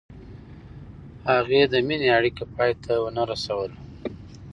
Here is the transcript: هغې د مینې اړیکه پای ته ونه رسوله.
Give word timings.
هغې 1.31 1.61
د 1.67 1.73
مینې 1.87 2.07
اړیکه 2.17 2.43
پای 2.55 2.71
ته 2.83 2.91
ونه 3.03 3.23
رسوله. 3.31 3.77